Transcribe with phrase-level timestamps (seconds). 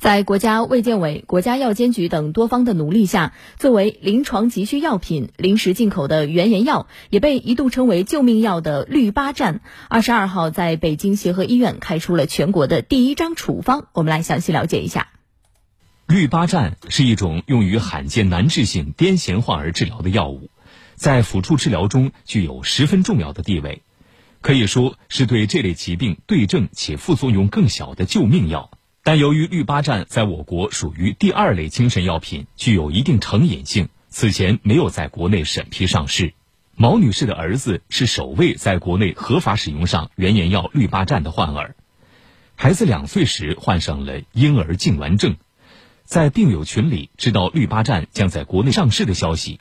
[0.00, 9.60] 在国家卫健委、国家药监局等多方的努力下，作为临床急需药品、临时进口的原研药，也被一度称为救命药的氯巴占，
[9.90, 13.88] 二十二号在北京协和医院开出了全国的第一张处方。
[13.92, 15.08] 我们来详细了解一下。
[16.06, 20.48] 氯巴占是一种用于罕见难治性癫痫患儿治疗的药物，
[20.94, 23.82] 在辅助治疗中具有十分重要的地位，
[24.40, 28.70] 可以说是对这类疾病对症且副作用更小的救命药。
[29.10, 36.32] 但由于氯巴占在我国属于第二类精神药品，具有一定成瘾性，此前没有在国内审批上市。
[36.76, 41.74] 毛女士的儿子是首位在国内合法使用上原研药氯巴占的患儿。
[42.54, 45.34] 孩子两岁时患上了婴儿痉挛症，
[46.04, 49.58] 在病友群里知道氯巴占将在国内上市的消息，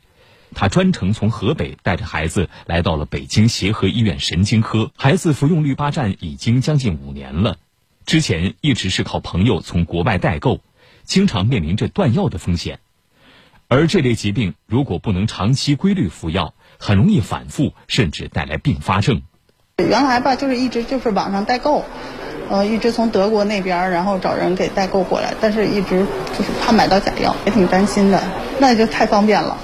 [0.54, 4.92] 他专程从河北带着孩子来到了北京协和医院神经科。
[4.96, 7.58] 孩子服用氯巴占已经将近五年了。
[8.10, 10.62] 之前一直是靠朋友从国外代购，
[11.04, 12.80] 经常面临着断药的风险。
[13.68, 19.22] 而这类疾病如果不能长期规律服药，很容易反复，甚至带来并发症。
[19.78, 21.86] 原来吧，就是一直就是网上代购，
[22.50, 26.04] 呃，一直从德国那边然后找人给代购过来，但是一直
[26.36, 28.24] 就是怕买到假药，也挺担心的。
[28.60, 29.56] 那就太方便了。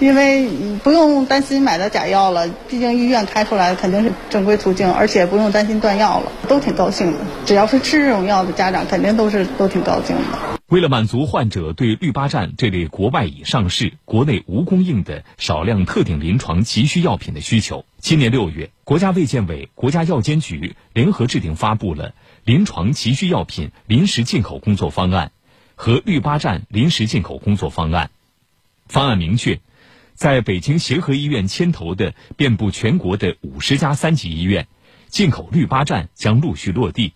[0.00, 0.48] 因为
[0.82, 7.18] 不用担心买到假药了，毕竟医院开出来肯定是正规途径，而且不用担心断药了，都挺高兴的。
[7.44, 10.22] 只要是吃这种药的家长，肯定都是都挺高兴的。
[10.68, 22.08] 为了满足患者对氯巴占这类国外已上市、国内无供应的少量特定临床急需药品的需求，今年六月，国家卫健委、国家药监局联合制定发布了
[22.44, 25.26] 《临床急需药品临时进口工作方案》
[25.74, 28.10] 和氯巴占临时进口工作方案。
[28.86, 29.60] 方案明确，
[30.20, 34.68] 在北京协和医院牵头的遍布全国的五十家三级医院，
[35.08, 37.14] 进口绿巴站将陆续落地。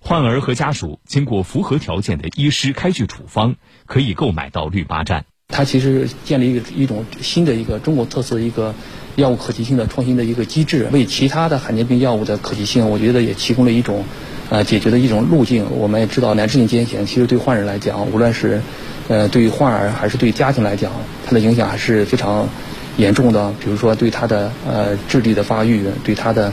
[0.00, 3.54] 患儿和家属经过符合条件的医师开具处方，
[3.86, 5.26] 可以购买到绿巴站。
[5.46, 8.74] 它其实建立一个一种新的一个中国特色一个
[9.14, 14.04] 药物可及性的创新的一个机制，为其他的罕见病药物的可及性，我觉得也提供了一种
[14.50, 15.70] 呃解决的一种路径。
[15.78, 18.60] 我们也知道，难治性癫痫其实对患者来讲，无论是
[19.08, 20.90] 呃，对于患儿还是对家庭来讲，
[21.26, 22.48] 它的影响还是非常
[22.96, 23.52] 严重的。
[23.62, 26.50] 比如说，对他的呃智力的发育，对他的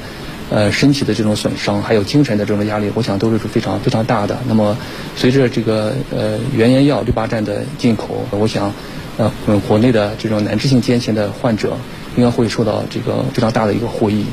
[0.50, 4.38] 呃身体的这种损伤，还有精神的这种压力，我想都是非常非常大的。
[4.47, 4.78] 那么，
[5.16, 8.73] 随着这个呃原研药氯巴占的进口，我想
[9.17, 9.31] 呃
[9.67, 11.78] 国内的这种难治性癫痫的患者
[12.17, 14.25] 应该会受到这个非常大的一个获益，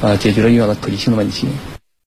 [0.00, 1.48] 呃，解决了用药的可及性的问题。